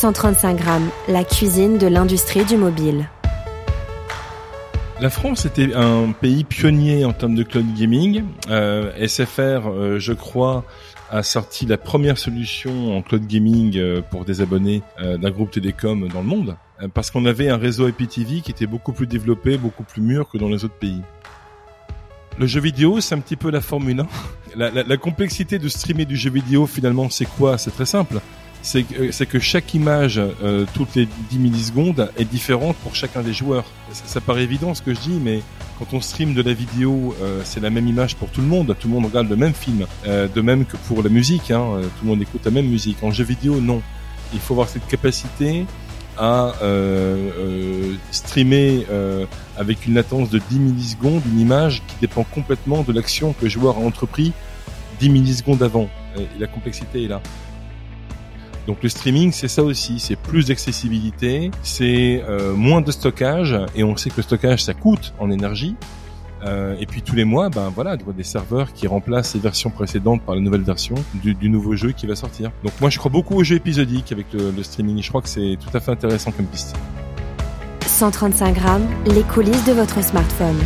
[0.00, 3.06] 135 grammes, la cuisine de l'industrie du mobile.
[4.98, 8.24] La France était un pays pionnier en termes de cloud gaming.
[8.48, 10.64] Euh, SFR, euh, je crois,
[11.10, 16.08] a sorti la première solution en cloud gaming euh, pour des abonnés d'un groupe télécom
[16.08, 16.56] dans le monde,
[16.94, 20.38] parce qu'on avait un réseau IPTV qui était beaucoup plus développé, beaucoup plus mûr que
[20.38, 21.02] dans les autres pays.
[22.38, 24.06] Le jeu vidéo, c'est un petit peu la Formule 1.
[24.56, 27.56] La, la, la complexité de streamer du jeu vidéo, finalement, c'est quoi?
[27.56, 28.20] C'est très simple.
[28.62, 33.64] C'est que, chaque image, euh, toutes les 10 millisecondes, est différente pour chacun des joueurs.
[33.92, 35.42] Ça, ça, paraît évident ce que je dis, mais
[35.78, 38.76] quand on stream de la vidéo, euh, c'est la même image pour tout le monde.
[38.78, 39.86] Tout le monde regarde le même film.
[40.06, 43.02] Euh, de même que pour la musique, hein, tout le monde écoute la même musique.
[43.02, 43.80] En jeu vidéo, non.
[44.32, 45.64] Il faut avoir cette capacité
[46.20, 49.24] à euh, euh, streamer euh,
[49.56, 53.48] avec une latence de 10 millisecondes une image qui dépend complètement de l'action que le
[53.48, 54.32] joueur a entrepris
[55.00, 55.88] 10 millisecondes avant.
[56.18, 57.22] Et la complexité est là.
[58.70, 63.82] Donc le streaming, c'est ça aussi, c'est plus d'accessibilité, c'est euh, moins de stockage, et
[63.82, 65.74] on sait que le stockage, ça coûte en énergie.
[66.44, 70.22] Euh, et puis tous les mois, ben voilà, des serveurs qui remplacent les versions précédentes
[70.22, 72.52] par la nouvelle version du, du, nouveau jeu qui va sortir.
[72.62, 75.02] Donc moi, je crois beaucoup aux jeux épisodiques avec le, le streaming.
[75.02, 76.76] Je crois que c'est tout à fait intéressant comme piste.
[77.84, 80.58] 135 grammes, les coulisses de votre smartphone.